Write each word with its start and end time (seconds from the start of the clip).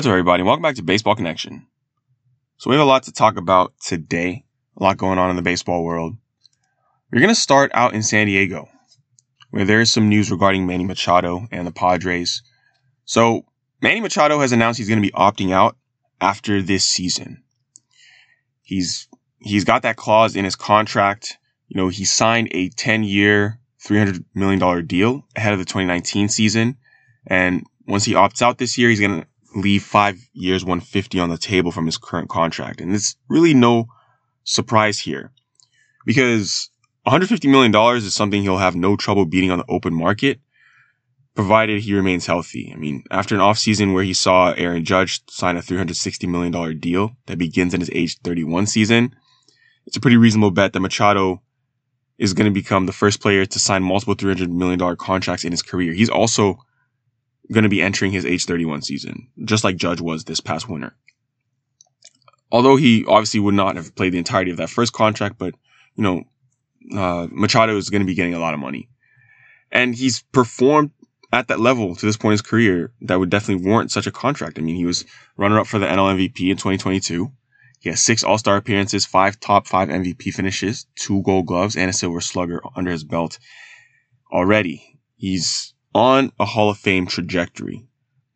What's 0.00 0.06
up, 0.06 0.12
everybody? 0.12 0.42
Welcome 0.42 0.62
back 0.62 0.76
to 0.76 0.82
Baseball 0.82 1.14
Connection. 1.14 1.66
So 2.56 2.70
we 2.70 2.76
have 2.76 2.82
a 2.82 2.88
lot 2.88 3.02
to 3.02 3.12
talk 3.12 3.36
about 3.36 3.74
today. 3.84 4.46
A 4.78 4.82
lot 4.82 4.96
going 4.96 5.18
on 5.18 5.28
in 5.28 5.36
the 5.36 5.42
baseball 5.42 5.84
world. 5.84 6.16
We're 7.12 7.20
going 7.20 7.28
to 7.28 7.38
start 7.38 7.70
out 7.74 7.92
in 7.92 8.02
San 8.02 8.26
Diego, 8.26 8.70
where 9.50 9.66
there 9.66 9.82
is 9.82 9.92
some 9.92 10.08
news 10.08 10.30
regarding 10.30 10.66
Manny 10.66 10.86
Machado 10.86 11.46
and 11.52 11.66
the 11.66 11.70
Padres. 11.70 12.42
So 13.04 13.44
Manny 13.82 14.00
Machado 14.00 14.40
has 14.40 14.52
announced 14.52 14.78
he's 14.78 14.88
going 14.88 15.02
to 15.02 15.06
be 15.06 15.12
opting 15.12 15.52
out 15.52 15.76
after 16.18 16.62
this 16.62 16.88
season. 16.88 17.42
He's 18.62 19.06
he's 19.38 19.64
got 19.64 19.82
that 19.82 19.96
clause 19.96 20.34
in 20.34 20.46
his 20.46 20.56
contract. 20.56 21.36
You 21.68 21.78
know, 21.78 21.88
he 21.88 22.06
signed 22.06 22.48
a 22.52 22.70
10-year, 22.70 23.60
$300 23.84 24.24
million 24.34 24.86
deal 24.86 25.26
ahead 25.36 25.52
of 25.52 25.58
the 25.58 25.66
2019 25.66 26.30
season. 26.30 26.78
And 27.26 27.64
once 27.86 28.06
he 28.06 28.14
opts 28.14 28.40
out 28.40 28.56
this 28.56 28.78
year, 28.78 28.88
he's 28.88 28.98
going 29.00 29.20
to 29.20 29.26
leave 29.54 29.82
five 29.82 30.18
years 30.32 30.64
150 30.64 31.18
on 31.18 31.30
the 31.30 31.38
table 31.38 31.72
from 31.72 31.86
his 31.86 31.98
current 31.98 32.28
contract. 32.28 32.80
And 32.80 32.94
it's 32.94 33.16
really 33.28 33.54
no 33.54 33.86
surprise 34.44 34.98
here 34.98 35.32
because 36.04 36.70
$150 37.06 37.50
million 37.50 37.74
is 37.96 38.14
something 38.14 38.42
he'll 38.42 38.58
have 38.58 38.76
no 38.76 38.96
trouble 38.96 39.26
beating 39.26 39.50
on 39.50 39.58
the 39.58 39.64
open 39.68 39.94
market, 39.94 40.40
provided 41.34 41.82
he 41.82 41.94
remains 41.94 42.26
healthy. 42.26 42.70
I 42.74 42.76
mean, 42.76 43.04
after 43.10 43.34
an 43.34 43.40
offseason 43.40 43.94
where 43.94 44.04
he 44.04 44.14
saw 44.14 44.52
Aaron 44.52 44.84
Judge 44.84 45.22
sign 45.30 45.56
a 45.56 45.60
$360 45.60 46.28
million 46.28 46.78
deal 46.78 47.16
that 47.26 47.38
begins 47.38 47.74
in 47.74 47.80
his 47.80 47.90
age 47.92 48.18
31 48.22 48.66
season, 48.66 49.14
it's 49.86 49.96
a 49.96 50.00
pretty 50.00 50.16
reasonable 50.16 50.50
bet 50.50 50.72
that 50.72 50.80
Machado 50.80 51.42
is 52.18 52.34
going 52.34 52.44
to 52.44 52.54
become 52.54 52.84
the 52.84 52.92
first 52.92 53.20
player 53.20 53.46
to 53.46 53.58
sign 53.58 53.82
multiple 53.82 54.14
$300 54.14 54.50
million 54.50 54.96
contracts 54.96 55.44
in 55.44 55.52
his 55.52 55.62
career. 55.62 55.94
He's 55.94 56.10
also 56.10 56.58
going 57.52 57.64
to 57.64 57.68
be 57.68 57.82
entering 57.82 58.12
his 58.12 58.24
age 58.24 58.44
31 58.44 58.82
season, 58.82 59.28
just 59.44 59.64
like 59.64 59.76
Judge 59.76 60.00
was 60.00 60.24
this 60.24 60.40
past 60.40 60.68
winter. 60.68 60.94
Although 62.52 62.76
he 62.76 63.04
obviously 63.06 63.40
would 63.40 63.54
not 63.54 63.76
have 63.76 63.94
played 63.94 64.12
the 64.12 64.18
entirety 64.18 64.50
of 64.50 64.56
that 64.56 64.70
first 64.70 64.92
contract, 64.92 65.36
but, 65.38 65.54
you 65.94 66.02
know, 66.02 66.24
uh, 66.98 67.28
Machado 67.30 67.76
is 67.76 67.90
going 67.90 68.02
to 68.02 68.06
be 68.06 68.14
getting 68.14 68.34
a 68.34 68.40
lot 68.40 68.54
of 68.54 68.60
money. 68.60 68.88
And 69.70 69.94
he's 69.94 70.22
performed 70.32 70.90
at 71.32 71.48
that 71.48 71.60
level 71.60 71.94
to 71.94 72.06
this 72.06 72.16
point 72.16 72.32
in 72.32 72.34
his 72.34 72.42
career 72.42 72.92
that 73.02 73.18
would 73.18 73.30
definitely 73.30 73.64
warrant 73.68 73.92
such 73.92 74.06
a 74.06 74.12
contract. 74.12 74.58
I 74.58 74.62
mean, 74.62 74.74
he 74.74 74.84
was 74.84 75.04
runner 75.36 75.60
up 75.60 75.66
for 75.66 75.78
the 75.78 75.86
NL 75.86 76.16
MVP 76.16 76.50
in 76.50 76.56
2022. 76.56 77.30
He 77.80 77.88
has 77.88 78.02
six 78.02 78.22
All 78.22 78.36
Star 78.36 78.56
appearances, 78.56 79.06
five 79.06 79.40
top 79.40 79.66
five 79.66 79.88
MVP 79.88 80.34
finishes, 80.34 80.86
two 80.96 81.22
Gold 81.22 81.46
Gloves, 81.46 81.76
and 81.76 81.88
a 81.88 81.92
Silver 81.92 82.20
Slugger 82.20 82.60
under 82.76 82.90
his 82.90 83.04
belt 83.04 83.38
already. 84.30 84.98
He's 85.16 85.72
on 85.94 86.32
a 86.38 86.44
Hall 86.44 86.70
of 86.70 86.78
Fame 86.78 87.06
trajectory, 87.06 87.86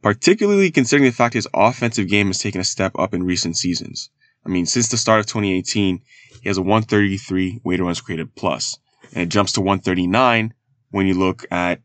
particularly 0.03 0.71
considering 0.71 1.09
the 1.09 1.15
fact 1.15 1.35
his 1.35 1.49
offensive 1.55 2.09
game 2.09 2.29
has 2.29 2.39
taken 2.39 2.61
a 2.61 2.65
step 2.65 2.93
up 2.99 3.15
in 3.15 3.23
recent 3.23 3.57
seasons. 3.57 4.11
I 4.45 4.49
mean, 4.49 4.67
since 4.67 4.89
the 4.89 4.97
start 4.97 5.21
of 5.21 5.27
2018, 5.27 6.01
he 6.43 6.49
has 6.49 6.59
a 6.59 6.63
133 6.63 7.61
weighted 7.65 7.85
runs 7.85 8.01
created 8.01 8.35
plus, 8.35 8.79
and 9.13 9.23
it 9.23 9.29
jumps 9.29 9.53
to 9.53 9.61
139 9.61 10.53
when 10.91 11.07
you 11.07 11.15
look 11.15 11.45
at 11.51 11.81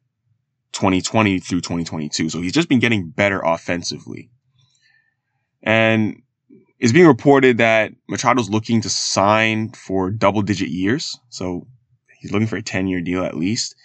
2020 0.74 1.40
through 1.40 1.62
2022. 1.62 2.30
So 2.30 2.42
he's 2.42 2.54
just 2.54 2.70
been 2.70 2.80
getting 2.80 3.10
better 3.10 3.40
offensively. 3.40 4.30
And 5.64 6.22
it's 6.80 6.94
being 6.94 7.08
reported 7.08 7.58
that 7.58 7.92
Machado's 8.10 8.50
looking 8.50 8.82
to 8.82 8.90
sign 8.90 9.72
for 9.72 10.10
double 10.10 10.42
digit 10.42 10.70
years. 10.70 11.20
So 11.30 11.68
he's 12.20 12.32
looking 12.32 12.48
for 12.48 12.58
a 12.58 12.62
10 12.62 12.88
year 12.88 13.02
deal 13.02 13.24
at 13.24 13.38
least 13.38 13.76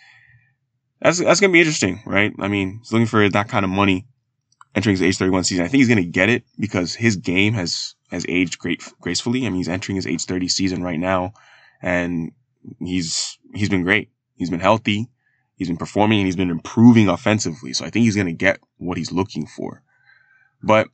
that's 1.04 1.18
that's 1.18 1.40
gonna 1.40 1.52
be 1.52 1.60
interesting, 1.60 2.02
right? 2.06 2.32
I 2.40 2.48
mean, 2.48 2.78
he's 2.80 2.92
looking 2.92 3.06
for 3.06 3.28
that 3.28 3.48
kind 3.48 3.64
of 3.64 3.70
money 3.70 4.06
entering 4.74 4.94
his 4.94 5.02
age 5.02 5.18
31 5.18 5.44
season. 5.44 5.64
I 5.64 5.68
think 5.68 5.80
he's 5.80 5.88
gonna 5.88 6.02
get 6.02 6.30
it 6.30 6.44
because 6.58 6.94
his 6.94 7.16
game 7.16 7.54
has 7.54 7.94
has 8.10 8.24
aged 8.28 8.58
great 8.58 8.82
gracefully. 9.00 9.46
I 9.46 9.50
mean, 9.50 9.58
he's 9.58 9.68
entering 9.68 9.96
his 9.96 10.06
age 10.06 10.24
30 10.24 10.48
season 10.48 10.82
right 10.82 10.98
now, 10.98 11.34
and 11.82 12.32
he's 12.80 13.38
he's 13.54 13.68
been 13.68 13.84
great. 13.84 14.10
He's 14.36 14.50
been 14.50 14.60
healthy. 14.60 15.08
He's 15.56 15.68
been 15.68 15.76
performing 15.76 16.18
and 16.18 16.26
he's 16.26 16.36
been 16.36 16.50
improving 16.50 17.08
offensively. 17.08 17.72
So 17.72 17.84
I 17.84 17.90
think 17.90 18.04
he's 18.04 18.16
going 18.16 18.26
to 18.26 18.32
get 18.32 18.58
what 18.78 18.98
he's 18.98 19.12
looking 19.12 19.46
for. 19.46 19.82
But 20.62 20.88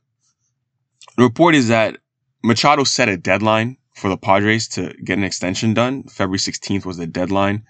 the 1.17 1.23
report 1.23 1.55
is 1.55 1.69
that 1.69 1.97
Machado 2.43 2.83
set 2.83 3.09
a 3.09 3.17
deadline 3.17 3.77
for 3.95 4.09
the 4.09 4.17
Padres 4.17 4.67
to 4.69 4.93
get 5.03 5.17
an 5.17 5.23
extension 5.23 5.73
done. 5.73 6.03
February 6.03 6.37
16th 6.37 6.85
was 6.85 6.97
the 6.97 7.07
deadline. 7.07 7.63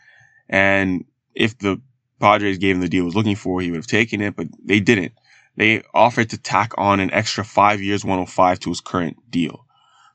And 0.49 1.05
if 1.33 1.57
the 1.57 1.81
Padres 2.21 2.57
gave 2.57 2.75
him 2.75 2.81
the 2.81 2.87
deal 2.87 3.01
he 3.01 3.05
was 3.05 3.15
looking 3.15 3.35
for, 3.35 3.61
he 3.61 3.71
would 3.71 3.77
have 3.77 3.87
taken 3.87 4.21
it, 4.21 4.35
but 4.35 4.47
they 4.63 4.79
didn't. 4.79 5.13
They 5.57 5.83
offered 5.93 6.29
to 6.29 6.37
tack 6.37 6.73
on 6.77 6.99
an 6.99 7.11
extra 7.11 7.43
five 7.43 7.81
years, 7.81 8.05
105 8.05 8.59
to 8.61 8.69
his 8.69 8.79
current 8.79 9.17
deal. 9.29 9.65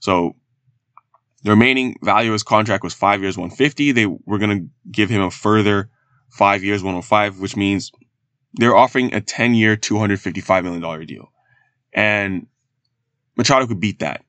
So 0.00 0.36
the 1.42 1.50
remaining 1.50 1.96
value 2.02 2.30
of 2.30 2.34
his 2.34 2.42
contract 2.42 2.82
was 2.82 2.94
five 2.94 3.20
years, 3.20 3.36
150. 3.36 3.92
They 3.92 4.06
were 4.06 4.38
going 4.38 4.58
to 4.58 4.90
give 4.90 5.10
him 5.10 5.22
a 5.22 5.30
further 5.30 5.90
five 6.30 6.64
years, 6.64 6.82
105, 6.82 7.38
which 7.38 7.56
means 7.56 7.92
they're 8.54 8.76
offering 8.76 9.14
a 9.14 9.20
10 9.20 9.54
year, 9.54 9.76
$255 9.76 10.64
million 10.64 11.06
deal. 11.06 11.30
And 11.92 12.46
Machado 13.36 13.66
could 13.66 13.80
beat 13.80 14.00
that. 14.00 14.24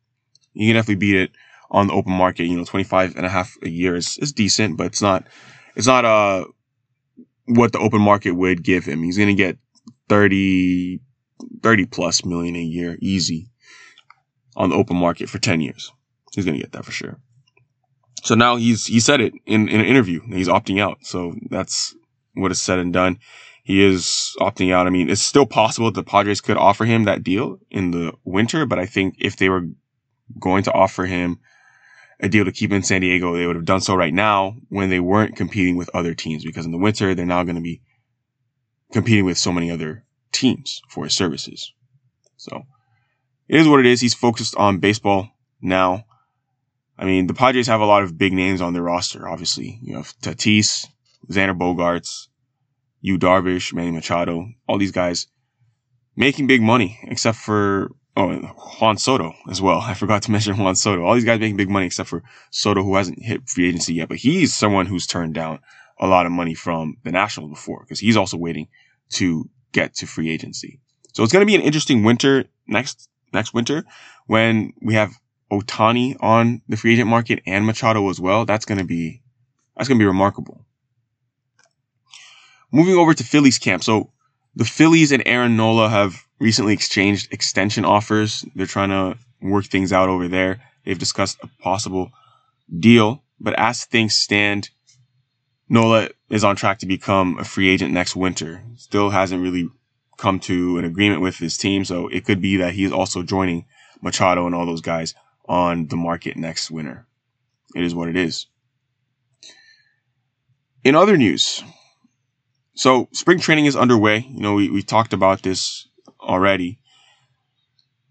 You 0.54 0.68
can 0.68 0.76
definitely 0.76 0.96
beat 0.96 1.16
it 1.16 1.32
on 1.72 1.88
the 1.88 1.94
open 1.94 2.12
market. 2.12 2.46
You 2.46 2.58
know, 2.58 2.66
25 2.66 3.16
and 3.16 3.26
a 3.26 3.30
half 3.30 3.56
a 3.64 3.70
year 3.70 3.96
is, 3.96 4.18
is 4.18 4.34
decent, 4.34 4.78
but 4.78 4.88
it's 4.88 5.02
not, 5.02 5.28
it's 5.76 5.88
not, 5.88 6.06
uh, 6.06 6.46
what 7.48 7.72
the 7.72 7.80
open 7.80 8.02
market 8.02 8.32
would 8.32 8.64
give 8.64 8.86
him. 8.86 9.04
He's 9.04 9.18
going 9.18 9.30
to 9.30 9.34
get 9.34 9.58
30, 10.10 11.00
30 11.62 11.86
plus 11.86 12.26
million 12.26 12.56
a 12.56 12.62
year 12.62 12.98
easy 13.02 13.50
on 14.56 14.70
the 14.70 14.76
open 14.76 14.98
market 14.98 15.30
for 15.30 15.40
10 15.40 15.62
years. 15.62 15.92
He's 16.34 16.46
going 16.46 16.58
to 16.58 16.64
get 16.64 16.74
that 16.74 16.86
for 16.86 16.92
sure. 16.92 17.20
So 18.24 18.36
now 18.36 18.58
he's, 18.58 18.86
he 18.86 19.00
said 19.00 19.22
it 19.22 19.34
in, 19.46 19.70
in 19.70 19.80
an 19.80 19.86
interview. 19.86 20.22
He's 20.28 20.48
opting 20.48 20.82
out. 20.82 20.98
So 21.02 21.36
that's 21.50 21.96
what 22.34 22.52
is 22.52 22.62
said 22.62 22.80
and 22.80 22.92
done. 22.92 23.20
He 23.64 23.84
is 23.84 24.36
opting 24.40 24.74
out. 24.74 24.88
I 24.88 24.90
mean, 24.90 25.10
it's 25.10 25.22
still 25.22 25.46
possible 25.46 25.88
that 25.88 25.96
the 25.96 26.10
Padres 26.10 26.42
could 26.42 26.58
offer 26.58 26.86
him 26.86 27.04
that 27.04 27.24
deal 27.24 27.60
in 27.70 27.92
the 27.92 28.14
winter, 28.24 28.66
but 28.66 28.80
I 28.80 28.86
think 28.86 29.16
if 29.20 29.38
they 29.38 29.50
were 29.50 29.68
going 30.40 30.64
to 30.64 30.74
offer 30.74 31.06
him 31.06 31.40
a 32.20 32.30
deal 32.30 32.46
to 32.46 32.52
keep 32.52 32.72
in 32.72 32.84
San 32.84 33.02
Diego, 33.02 33.36
they 33.36 33.46
would 33.46 33.56
have 33.56 33.66
done 33.66 33.82
so 33.82 33.96
right 33.96 34.14
now 34.14 34.56
when 34.70 34.90
they 34.90 35.00
weren't 35.00 35.36
competing 35.36 35.76
with 35.76 35.90
other 35.94 36.14
teams 36.14 36.44
because 36.44 36.66
in 36.66 36.72
the 36.72 36.78
winter, 36.78 37.14
they're 37.14 37.26
now 37.26 37.44
going 37.44 37.56
to 37.56 37.62
be 37.62 37.82
competing 38.92 39.26
with 39.26 39.38
so 39.38 39.52
many 39.52 39.70
other 39.70 40.04
teams 40.32 40.82
for 40.90 41.04
his 41.04 41.14
services. 41.14 41.74
So 42.38 42.64
it 43.48 43.60
is 43.60 43.68
what 43.68 43.80
it 43.80 43.86
is. 43.86 44.02
He's 44.02 44.14
focused 44.14 44.56
on 44.56 44.80
baseball 44.80 45.30
now. 45.62 46.06
I 46.98 47.06
mean, 47.06 47.28
the 47.28 47.34
Padres 47.34 47.68
have 47.68 47.82
a 47.82 47.86
lot 47.86 48.04
of 48.04 48.18
big 48.18 48.34
names 48.34 48.62
on 48.62 48.74
their 48.74 48.82
roster, 48.82 49.28
obviously. 49.28 49.80
You 49.84 49.98
have 49.98 50.18
Tatis, 50.20 50.88
Xander 51.30 51.58
Bogaerts, 51.58 52.28
Yu 53.02 53.20
Darvish, 53.20 53.74
Manny 53.74 53.92
Machado, 53.92 54.48
all 54.68 54.80
these 54.80 54.92
guys 54.92 55.28
making 56.16 56.48
big 56.48 56.62
money, 56.62 57.00
except 57.04 57.38
for 57.38 57.92
Oh, 58.20 58.36
Juan 58.80 58.98
Soto 58.98 59.36
as 59.48 59.62
well. 59.62 59.80
I 59.80 59.94
forgot 59.94 60.24
to 60.24 60.32
mention 60.32 60.58
Juan 60.58 60.76
Soto. 60.76 61.04
All 61.04 61.14
these 61.14 61.24
guys 61.24 61.40
making 61.40 61.56
big 61.56 61.70
money 61.70 61.86
except 61.86 62.10
for 62.10 62.24
Soto, 62.50 62.82
who 62.82 62.96
hasn't 62.96 63.22
hit 63.22 63.48
free 63.48 63.70
agency 63.70 63.94
yet, 63.94 64.10
but 64.10 64.18
he's 64.18 64.56
someone 64.56 64.88
who's 64.88 65.06
turned 65.06 65.36
down 65.36 65.60
a 66.00 66.08
lot 66.08 66.26
of 66.26 66.32
money 66.32 66.56
from 66.56 66.98
the 67.04 67.12
Nationals 67.12 67.52
before 67.52 67.82
because 67.82 68.00
he's 68.00 68.18
also 68.18 68.36
waiting 68.36 68.70
to 69.10 69.48
get 69.72 69.94
to 69.98 70.08
free 70.08 70.32
agency. 70.32 70.80
So 71.14 71.24
it's 71.24 71.32
going 71.32 71.42
to 71.42 71.46
be 71.46 71.54
an 71.54 71.62
interesting 71.62 72.04
winter 72.04 72.46
next, 72.68 73.08
next 73.34 73.54
winter 73.54 73.84
when 74.26 74.74
we 74.82 74.96
have 74.96 75.14
Ohtani 75.52 76.16
on 76.20 76.64
the 76.68 76.76
free 76.76 76.94
agent 76.94 77.10
market 77.10 77.44
and 77.46 77.68
Machado 77.68 78.10
as 78.10 78.20
well. 78.20 78.46
That's 78.46 78.66
going 78.66 78.80
to 78.80 78.84
be, 78.84 79.22
that's 79.76 79.88
going 79.88 80.00
to 80.00 80.02
be 80.04 80.08
remarkable. 80.08 80.66
Moving 82.72 82.96
over 82.96 83.14
to 83.14 83.24
Phillies 83.24 83.60
camp. 83.60 83.84
So 83.84 84.12
the 84.56 84.66
Phillies 84.66 85.12
and 85.12 85.22
Aaron 85.28 85.56
Nola 85.56 85.88
have 85.88 86.27
recently 86.40 86.74
exchanged 86.74 87.32
extension 87.32 87.86
offers. 87.86 88.46
They're 88.56 88.66
trying 88.66 88.90
to 88.90 89.18
work 89.42 89.66
things 89.66 89.94
out 89.94 90.10
over 90.10 90.28
there. 90.28 90.62
They've 90.86 90.98
discussed 90.98 91.38
a 91.42 91.48
possible 91.62 92.12
deal, 92.80 93.24
but 93.40 93.58
as 93.58 93.86
things 93.86 94.16
stand, 94.16 94.70
Nola 95.70 96.10
is 96.30 96.44
on 96.44 96.56
track 96.56 96.80
to 96.80 96.86
become 96.86 97.38
a 97.40 97.44
free 97.44 97.70
agent 97.70 97.94
next 97.94 98.16
winter. 98.16 98.64
Still 98.78 99.10
hasn't 99.10 99.42
really 99.42 99.70
come 100.18 100.40
to 100.42 100.78
an 100.78 100.86
agreement 100.86 101.22
with 101.22 101.38
his 101.38 101.58
team, 101.58 101.86
so 101.86 102.08
it 102.08 102.26
could 102.26 102.42
be 102.42 102.58
that 102.58 102.74
he's 102.74 102.92
also 102.92 103.22
joining 103.22 103.66
Machado 104.02 104.46
and 104.46 104.56
all 104.56 104.66
those 104.66 104.82
guys 104.82 105.14
on 105.48 105.88
the 105.88 105.96
market 105.96 106.38
next 106.38 106.72
winter. 106.72 107.06
It 107.76 107.84
is 107.84 107.94
what 107.94 108.10
it 108.10 108.16
is. 108.16 108.48
In 110.84 110.96
other 110.96 111.18
news, 111.18 111.64
so 112.74 113.10
spring 113.12 113.40
training 113.40 113.66
is 113.66 113.76
underway. 113.76 114.20
You 114.20 114.40
know, 114.40 114.54
we, 114.54 114.70
we 114.70 114.82
talked 114.82 115.12
about 115.12 115.42
this 115.42 115.88
already. 116.28 116.80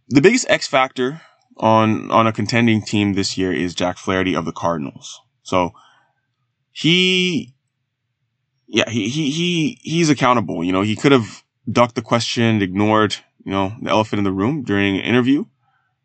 The 0.09 0.21
biggest 0.21 0.47
X 0.49 0.67
factor 0.67 1.21
on 1.59 2.11
on 2.11 2.27
a 2.27 2.33
contending 2.33 2.83
team 2.83 3.13
this 3.13 3.37
year 3.37 3.53
is 3.53 3.75
Jack 3.75 3.99
Flaherty 3.99 4.35
of 4.35 4.45
the 4.45 4.53
Cardinals. 4.53 5.21
So 5.43 5.73
he 6.73 7.55
yeah, 8.67 8.89
he 8.89 9.09
he 9.09 9.31
he 9.31 9.79
he's 9.83 10.11
accountable. 10.11 10.65
You 10.65 10.73
know, 10.73 10.83
he 10.83 10.97
could 10.97 11.13
have 11.13 11.45
ducked 11.71 11.95
the 11.95 12.03
question, 12.03 12.63
ignored 12.63 13.17
you 13.47 13.53
know, 13.53 13.73
the 13.81 13.91
elephant 13.91 14.19
in 14.19 14.25
the 14.25 14.33
room 14.33 14.65
during 14.65 14.97
an 14.97 15.05
interview, 15.05 15.45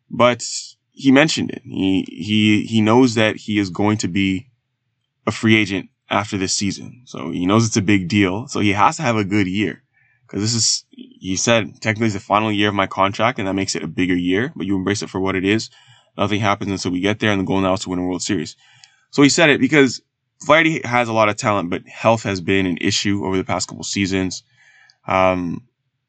but 0.08 0.46
he 0.92 1.10
mentioned 1.10 1.50
it. 1.50 1.62
He, 1.64 2.06
he, 2.08 2.64
he 2.66 2.80
knows 2.80 3.16
that 3.16 3.34
he 3.34 3.58
is 3.58 3.68
going 3.68 3.98
to 3.98 4.08
be 4.08 4.48
a 5.26 5.32
free 5.32 5.56
agent 5.56 5.90
after 6.08 6.38
this 6.38 6.54
season. 6.54 7.02
So 7.04 7.32
he 7.32 7.44
knows 7.44 7.66
it's 7.66 7.76
a 7.76 7.82
big 7.82 8.06
deal. 8.08 8.46
So 8.46 8.60
he 8.60 8.72
has 8.74 8.96
to 8.98 9.02
have 9.02 9.16
a 9.16 9.24
good 9.24 9.48
year. 9.48 9.82
Cause 10.32 10.40
this 10.40 10.54
is, 10.54 10.84
he 10.90 11.36
said, 11.36 11.80
technically 11.82 12.06
it's 12.06 12.14
the 12.14 12.20
final 12.20 12.50
year 12.50 12.68
of 12.68 12.74
my 12.74 12.86
contract 12.86 13.38
and 13.38 13.46
that 13.46 13.52
makes 13.52 13.76
it 13.76 13.82
a 13.82 13.86
bigger 13.86 14.16
year, 14.16 14.50
but 14.56 14.66
you 14.66 14.74
embrace 14.74 15.02
it 15.02 15.10
for 15.10 15.20
what 15.20 15.36
it 15.36 15.44
is. 15.44 15.68
Nothing 16.16 16.40
happens 16.40 16.70
until 16.70 16.90
we 16.90 17.00
get 17.00 17.20
there 17.20 17.30
and 17.30 17.40
the 17.40 17.44
goal 17.44 17.60
now 17.60 17.74
is 17.74 17.80
to 17.80 17.90
win 17.90 17.98
a 17.98 18.02
World 18.02 18.22
Series. 18.22 18.56
So 19.10 19.22
he 19.22 19.28
said 19.28 19.50
it 19.50 19.60
because 19.60 20.00
Flaherty 20.44 20.80
has 20.84 21.08
a 21.08 21.12
lot 21.12 21.28
of 21.28 21.36
talent, 21.36 21.68
but 21.68 21.86
health 21.86 22.22
has 22.22 22.40
been 22.40 22.64
an 22.64 22.78
issue 22.80 23.26
over 23.26 23.36
the 23.36 23.44
past 23.44 23.68
couple 23.68 23.84
seasons. 23.84 24.42
Um, 25.06 25.68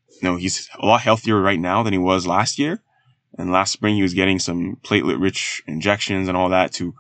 you 0.10 0.30
know, 0.30 0.38
he's 0.38 0.70
a 0.80 0.86
lot 0.86 1.02
healthier 1.02 1.40
right 1.40 1.60
now 1.60 1.84
than 1.84 1.94
he 1.94 2.00
was 2.00 2.26
last 2.26 2.58
year. 2.58 2.82
And 3.38 3.52
last 3.52 3.72
spring, 3.72 3.96
he 3.96 4.02
was 4.02 4.14
getting 4.14 4.40
some 4.40 4.78
platelet 4.84 5.22
rich 5.22 5.64
injections 5.68 6.28
and 6.28 6.38
all 6.38 6.50
that 6.50 6.72
to 6.74 6.96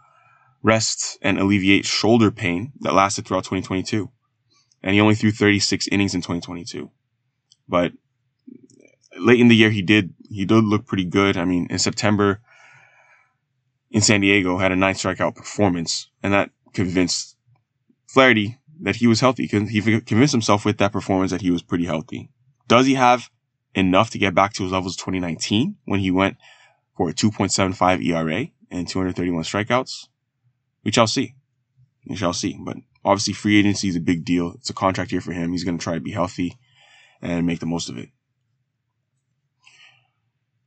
rest 0.61 1.17
and 1.21 1.37
alleviate 1.37 1.85
shoulder 1.85 2.31
pain 2.31 2.73
that 2.81 2.93
lasted 2.93 3.25
throughout 3.25 3.43
2022. 3.43 4.09
And 4.81 4.93
he 4.93 5.01
only 5.01 5.15
threw 5.15 5.31
36 5.31 5.87
innings 5.87 6.15
in 6.15 6.21
2022. 6.21 6.89
But 7.67 7.93
late 9.19 9.39
in 9.39 9.47
the 9.47 9.55
year, 9.55 9.69
he 9.69 9.81
did, 9.81 10.13
he 10.29 10.45
did 10.45 10.63
look 10.63 10.85
pretty 10.85 11.05
good. 11.05 11.37
I 11.37 11.45
mean, 11.45 11.67
in 11.69 11.79
September 11.79 12.41
in 13.93 14.01
San 14.01 14.21
Diego 14.21 14.57
had 14.57 14.71
a 14.71 14.75
nine 14.75 14.95
strikeout 14.95 15.35
performance 15.35 16.09
and 16.23 16.33
that 16.33 16.49
convinced 16.73 17.37
Flaherty 18.07 18.57
that 18.81 18.97
he 18.97 19.07
was 19.07 19.21
healthy. 19.21 19.45
He 19.45 20.01
convinced 20.01 20.33
himself 20.33 20.65
with 20.65 20.79
that 20.79 20.91
performance 20.91 21.31
that 21.31 21.41
he 21.41 21.51
was 21.51 21.61
pretty 21.61 21.85
healthy. 21.85 22.29
Does 22.67 22.85
he 22.85 22.95
have 22.95 23.29
enough 23.75 24.09
to 24.11 24.17
get 24.17 24.35
back 24.35 24.53
to 24.53 24.63
his 24.63 24.71
levels 24.71 24.95
2019 24.97 25.77
when 25.85 25.99
he 25.99 26.11
went 26.11 26.37
for 26.97 27.09
a 27.09 27.13
2.75 27.13 28.03
ERA 28.03 28.47
and 28.71 28.87
231 28.87 29.43
strikeouts? 29.43 30.07
We 30.83 30.91
shall 30.91 31.07
see. 31.07 31.35
We 32.07 32.15
shall 32.15 32.33
see. 32.33 32.59
But 32.59 32.77
obviously 33.05 33.33
free 33.33 33.59
agency 33.59 33.87
is 33.87 33.95
a 33.95 34.01
big 34.01 34.25
deal. 34.25 34.53
It's 34.57 34.69
a 34.69 34.73
contract 34.73 35.11
year 35.11 35.21
for 35.21 35.33
him. 35.33 35.51
He's 35.51 35.63
going 35.63 35.77
to 35.77 35.83
try 35.83 35.93
to 35.93 36.01
be 36.01 36.11
healthy 36.11 36.57
and 37.23 37.47
make 37.47 37.59
the 37.59 37.65
most 37.65 37.89
of 37.89 37.97
it. 37.97 38.09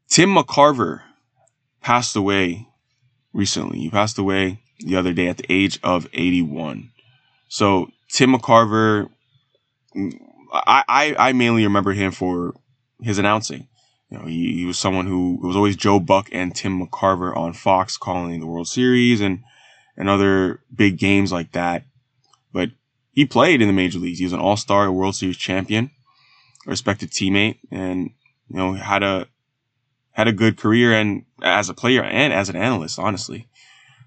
Tim 0.08 0.34
McCarver 0.34 1.02
passed 1.80 2.16
away 2.16 2.66
recently. 3.32 3.78
He 3.78 3.90
passed 3.90 4.18
away 4.18 4.60
the 4.80 4.96
other 4.96 5.12
day 5.12 5.28
at 5.28 5.36
the 5.36 5.46
age 5.48 5.78
of 5.82 6.08
81. 6.12 6.90
So 7.48 7.88
Tim 8.10 8.34
McCarver, 8.34 9.08
I, 10.52 10.84
I, 10.88 11.14
I 11.18 11.32
mainly 11.32 11.64
remember 11.64 11.92
him 11.92 12.12
for 12.12 12.54
his 13.00 13.18
announcing. 13.18 13.68
You 14.10 14.18
know, 14.18 14.24
he, 14.24 14.54
he 14.54 14.64
was 14.64 14.78
someone 14.78 15.06
who 15.06 15.40
it 15.42 15.46
was 15.46 15.56
always 15.56 15.76
Joe 15.76 16.00
Buck 16.00 16.28
and 16.32 16.54
Tim 16.54 16.80
McCarver 16.80 17.36
on 17.36 17.52
Fox 17.52 17.96
calling 17.96 18.40
the 18.40 18.46
World 18.46 18.68
Series 18.68 19.20
and, 19.20 19.42
and 19.96 20.08
other 20.08 20.60
big 20.74 20.98
games 20.98 21.32
like 21.32 21.52
that. 21.52 21.84
But 22.52 22.70
he 23.10 23.26
played 23.26 23.60
in 23.60 23.68
the 23.68 23.74
major 23.74 23.98
leagues. 23.98 24.18
He 24.18 24.24
was 24.24 24.32
an 24.32 24.40
all-star, 24.40 24.90
World 24.92 25.16
Series 25.16 25.36
champion, 25.36 25.90
respected 26.66 27.10
teammate, 27.10 27.58
and, 27.70 28.10
you 28.48 28.56
know, 28.56 28.74
had 28.74 29.02
a, 29.02 29.26
had 30.10 30.28
a 30.28 30.32
good 30.32 30.56
career 30.56 30.92
and 30.92 31.24
as 31.42 31.68
a 31.68 31.74
player 31.74 32.02
and 32.02 32.32
as 32.32 32.48
an 32.48 32.56
analyst, 32.56 32.98
honestly. 32.98 33.48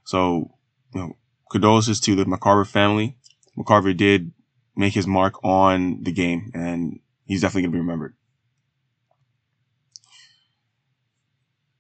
So, 0.06 0.52
you 0.94 1.02
know, 1.02 1.18
condolences 1.52 2.00
to 2.02 2.16
the 2.16 2.26
McCarver 2.26 2.68
family. 2.68 3.16
McCarver 3.58 3.96
did 3.96 4.32
make 4.76 4.94
his 4.94 5.06
mark 5.06 5.44
on 5.44 6.02
the 6.04 6.12
game 6.12 6.52
and 6.54 7.00
he's 7.26 7.42
definitely 7.42 7.64
going 7.64 7.72
to 7.72 7.76
be 7.76 7.82
remembered. 7.82 8.16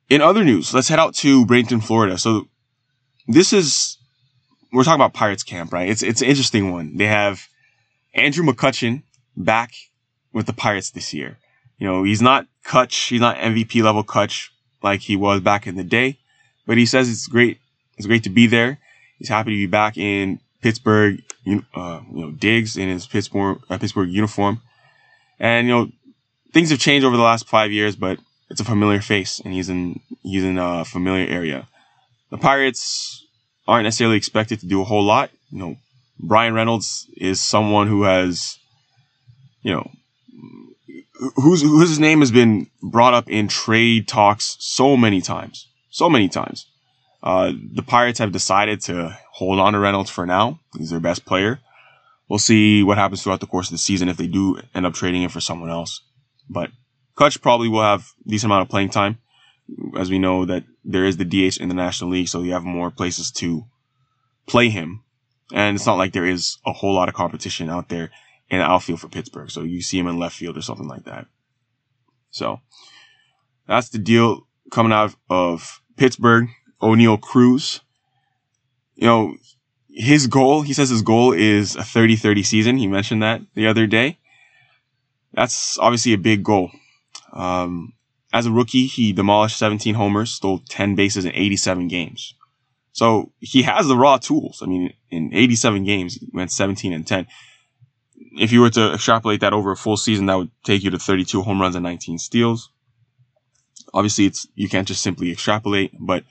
In 0.10 0.22
other 0.22 0.44
news, 0.44 0.74
let's 0.74 0.90
head 0.90 1.00
out 1.00 1.16
to 1.16 1.46
Bradenton, 1.46 1.84
Florida. 1.84 2.18
So 2.18 2.48
this 3.28 3.54
is, 3.54 3.98
we're 4.72 4.84
talking 4.84 5.02
about 5.02 5.14
Pirates 5.14 5.44
camp, 5.44 5.72
right? 5.72 5.90
It's, 5.90 6.04
it's 6.04 6.22
an 6.22 6.28
interesting 6.28 6.72
one. 6.72 6.98
They 6.98 7.08
have 7.08 7.48
Andrew 8.14 8.44
McCutchen 8.46 9.04
back 9.36 9.72
with 10.34 10.46
the 10.46 10.54
Pirates 10.54 10.92
this 10.92 11.14
year. 11.14 11.38
You 11.78 11.88
know, 11.88 12.04
he's 12.04 12.22
not 12.22 12.48
Cutch, 12.64 12.96
he's 12.96 13.22
not 13.22 13.38
MVP 13.38 13.82
level 13.84 14.04
Cutch 14.04 14.52
like 14.82 15.02
he 15.02 15.16
was 15.16 15.42
back 15.42 15.68
in 15.68 15.76
the 15.76 15.84
day, 15.84 16.18
but 16.66 16.78
he 16.78 16.86
says 16.86 17.10
it's 17.10 17.28
great. 17.28 17.60
It's 17.98 18.08
great 18.08 18.24
to 18.24 18.30
be 18.30 18.48
there. 18.48 18.80
He's 19.18 19.30
happy 19.30 19.52
to 19.52 19.58
be 19.58 19.68
back 19.68 19.98
in 19.98 20.40
Pittsburgh, 20.62 21.22
uh, 21.74 22.02
you 22.12 22.22
know, 22.22 22.32
digs 22.32 22.78
in 22.78 22.90
his 22.90 23.08
Pittsburgh, 23.08 23.60
uh, 23.70 23.78
Pittsburgh 23.78 24.10
uniform. 24.10 24.62
And, 25.40 25.68
you 25.68 25.74
know, 25.74 25.92
things 26.54 26.70
have 26.70 26.80
changed 26.80 27.06
over 27.06 27.18
the 27.18 27.24
last 27.24 27.48
five 27.48 27.72
years, 27.72 27.96
but 27.96 28.20
it's 28.50 28.62
a 28.62 28.66
familiar 28.66 29.02
face 29.02 29.40
and 29.44 29.54
he's 29.54 29.70
in, 29.70 30.00
he's 30.24 30.44
in 30.44 30.58
a 30.58 30.86
familiar 30.86 31.28
area. 31.28 31.68
The 32.30 32.38
Pirates 32.38 33.26
aren't 33.68 33.86
necessarily 33.86 34.18
expected 34.18 34.60
to 34.60 34.68
do 34.68 34.82
a 34.82 34.86
whole 34.86 35.04
lot. 35.04 35.32
You 35.52 35.60
know, 35.60 35.78
Bryan 36.20 36.54
Reynolds 36.54 37.08
is 37.18 37.40
someone 37.42 37.88
who 37.88 38.04
has, 38.04 38.58
you 39.62 39.74
know, 39.74 39.90
whose 41.36 41.62
whose 41.62 42.00
name 42.00 42.20
has 42.20 42.32
been 42.32 42.68
brought 42.82 43.14
up 43.14 43.30
in 43.30 43.48
trade 43.48 44.08
talks 44.08 44.56
so 44.60 44.96
many 44.96 45.22
times, 45.22 45.68
so 45.90 46.10
many 46.10 46.30
times. 46.30 46.68
Uh, 47.22 47.52
the 47.74 47.84
Pirates 47.84 48.20
have 48.20 48.32
decided 48.32 48.80
to 48.82 49.18
hold 49.34 49.60
on 49.60 49.74
to 49.74 49.80
Reynolds 49.80 50.10
for 50.10 50.26
now. 50.26 50.60
He's 50.78 50.90
their 50.90 51.02
best 51.02 51.26
player. 51.26 51.60
We'll 52.30 52.40
see 52.40 52.84
what 52.84 52.98
happens 52.98 53.22
throughout 53.24 53.42
the 53.42 53.48
course 53.48 53.68
of 53.68 53.72
the 53.72 53.80
season 53.80 54.08
if 54.08 54.18
they 54.18 54.28
do 54.28 54.62
end 54.74 54.86
up 54.86 54.94
trading 54.94 55.24
him 55.24 55.30
for 55.30 55.42
someone 55.42 55.70
else. 55.70 56.02
But 56.50 56.72
Cutch 57.16 57.42
probably 57.42 57.68
will 57.68 57.82
have 57.82 58.14
decent 58.26 58.50
amount 58.50 58.62
of 58.62 58.70
playing 58.70 58.92
time, 58.92 59.18
as 59.98 60.10
we 60.10 60.20
know 60.20 60.46
that 60.46 60.64
there 60.86 61.04
is 61.04 61.18
the 61.18 61.26
DH 61.26 61.60
in 61.60 61.68
the 61.68 61.76
National 61.76 62.12
League, 62.12 62.30
so 62.30 62.42
you 62.42 62.54
have 62.54 62.64
more 62.64 62.92
places 62.92 63.32
to 63.32 63.66
play 64.48 64.70
him. 64.70 65.04
And 65.52 65.76
it's 65.76 65.86
not 65.86 65.98
like 65.98 66.14
there 66.14 66.26
is 66.26 66.60
a 66.66 66.72
whole 66.72 66.94
lot 66.94 67.10
of 67.10 67.16
competition 67.16 67.70
out 67.70 67.90
there 67.90 68.12
in 68.50 68.62
outfield 68.62 69.00
for 69.00 69.10
Pittsburgh. 69.10 69.52
So 69.52 69.62
you 69.62 69.82
see 69.82 70.00
him 70.00 70.08
in 70.08 70.18
left 70.18 70.36
field 70.36 70.58
or 70.58 70.62
something 70.62 70.88
like 70.88 71.06
that. 71.06 71.28
So 72.32 72.60
that's 73.68 73.90
the 73.90 74.00
deal 74.00 74.48
coming 74.72 74.92
out 74.92 75.16
of 75.30 75.82
Pittsburgh. 75.98 76.50
Oneil 76.82 77.20
Cruz, 77.20 77.82
you 78.96 79.06
know, 79.06 79.36
his 79.90 80.28
goal, 80.28 80.62
he 80.62 80.74
says 80.74 80.90
his 80.90 81.02
goal 81.02 81.34
is 81.34 81.76
a 81.76 81.80
30-30 81.80 82.46
season. 82.46 82.78
He 82.78 82.88
mentioned 82.88 83.22
that 83.22 83.42
the 83.54 83.68
other 83.68 83.86
day. 83.86 84.18
That's 85.34 85.78
obviously 85.78 86.14
a 86.14 86.18
big 86.18 86.44
goal. 86.44 86.72
Um, 87.34 87.94
as 88.32 88.46
a 88.46 88.52
rookie, 88.52 88.88
he 88.88 89.12
demolished 89.12 89.58
17 89.58 89.96
homers, 89.96 90.32
stole 90.32 90.62
10 90.70 90.96
bases 90.96 91.26
in 91.26 91.34
87 91.34 91.88
games. 91.88 92.34
So 92.94 93.32
he 93.40 93.64
has 93.64 93.88
the 93.88 93.96
raw 93.96 94.18
tools. 94.18 94.62
I 94.64 94.68
mean, 94.68 94.94
in 95.10 95.34
87 95.34 95.84
games, 95.84 96.16
he 96.16 96.30
went 96.34 96.52
17 96.52 96.94
and 96.94 97.06
10 97.06 97.28
if 98.40 98.52
you 98.52 98.62
were 98.62 98.70
to 98.72 98.94
extrapolate 98.94 99.42
that 99.42 99.54
over 99.54 99.72
a 99.72 99.78
full 99.78 99.98
season, 99.98 100.28
that 100.28 100.38
would 100.38 100.52
take 100.64 100.84
you 100.84 100.90
to 100.92 100.98
32 101.00 101.42
home 101.42 101.62
runs 101.62 101.76
and 101.76 101.84
19 101.84 102.18
steals. 102.18 102.72
Obviously, 103.94 104.26
it's 104.26 104.48
you 104.56 104.70
can't 104.70 104.88
just 104.88 105.02
simply 105.02 105.32
extrapolate, 105.32 105.92
but 106.00 106.24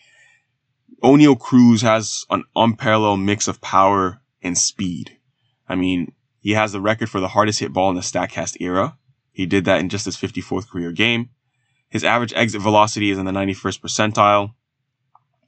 Oneil 1.02 1.38
Cruz 1.38 1.82
has 1.82 2.24
an 2.30 2.44
unparalleled 2.56 3.20
mix 3.20 3.46
of 3.46 3.60
power 3.60 4.20
and 4.42 4.56
speed. 4.56 5.18
I 5.68 5.74
mean, 5.74 6.12
he 6.40 6.52
has 6.52 6.72
the 6.72 6.80
record 6.80 7.10
for 7.10 7.20
the 7.20 7.28
hardest 7.28 7.60
hit 7.60 7.72
ball 7.72 7.90
in 7.90 7.96
the 7.96 8.00
Statcast 8.00 8.56
era. 8.60 8.96
He 9.32 9.44
did 9.44 9.66
that 9.66 9.80
in 9.80 9.88
just 9.88 10.06
his 10.06 10.16
54th 10.16 10.68
career 10.68 10.92
game. 10.92 11.30
His 11.90 12.04
average 12.04 12.32
exit 12.34 12.62
velocity 12.62 13.10
is 13.10 13.18
in 13.18 13.26
the 13.26 13.32
91st 13.32 13.80
percentile. 13.80 14.54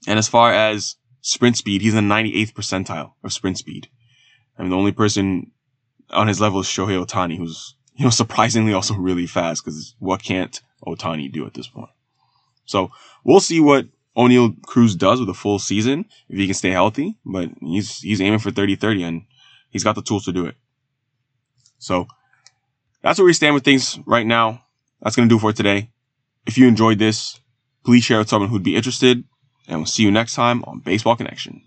And 0.07 0.19
as 0.19 0.29
far 0.29 0.53
as 0.53 0.97
sprint 1.21 1.57
speed, 1.57 1.81
he's 1.83 1.95
in 1.95 2.09
the 2.09 2.15
98th 2.15 2.53
percentile 2.53 3.13
of 3.25 3.33
sprint 3.33 3.59
speed. 3.59 3.89
I 4.59 4.63
mean, 4.63 4.71
the 4.71 4.77
only 4.77 4.93
person 4.93 5.53
on 6.13 6.29
his 6.29 6.41
level 6.41 6.61
is 6.61 6.67
Shohei 6.67 7.05
Ohtani, 7.05 7.37
who's, 7.37 7.75
you 7.95 8.05
know, 8.05 8.11
surprisingly 8.11 8.73
also 8.73 8.95
really 8.95 9.27
fast 9.27 9.65
because 9.65 9.95
what 9.99 10.23
can't 10.23 10.61
Ohtani 10.87 11.31
do 11.31 11.47
at 11.47 11.55
this 11.55 11.69
point? 11.69 11.91
So 12.65 12.91
we'll 13.25 13.41
see 13.41 13.61
what 13.61 13.87
Oneil 14.17 14.61
Cruz 14.63 14.95
does 14.95 15.21
with 15.21 15.29
a 15.29 15.35
full 15.35 15.59
season 15.59 16.05
if 16.29 16.39
he 16.39 16.47
can 16.47 16.55
stay 16.55 16.71
healthy, 16.71 17.17
but 17.25 17.51
he's, 17.61 17.99
he's 17.99 18.21
aiming 18.21 18.39
for 18.39 18.51
30-30 18.51 19.07
and 19.07 19.23
he's 19.71 19.85
got 19.85 19.95
the 19.95 20.03
tools 20.03 20.25
to 20.25 20.33
do 20.33 20.47
it. 20.47 20.57
So 21.79 22.07
that's 23.03 23.19
where 23.19 23.27
we 23.27 23.33
stand 23.33 23.55
with 23.55 23.65
things 23.65 23.99
right 24.07 24.27
now. 24.27 24.63
That's 25.01 25.17
going 25.17 25.29
to 25.29 25.35
do 25.35 25.39
for 25.39 25.53
today. 25.53 25.91
If 26.47 26.59
you 26.59 26.69
enjoyed 26.69 26.99
this, 26.99 27.41
please 27.85 28.05
share 28.05 28.19
with 28.19 28.29
someone 28.29 28.51
who'd 28.51 28.63
be 28.63 28.77
interested 28.77 29.25
and 29.67 29.79
we'll 29.79 29.87
see 29.87 30.03
you 30.03 30.11
next 30.11 30.35
time 30.35 30.65
on 30.65 30.81
Baseball 30.81 31.17
Connection. 31.17 31.63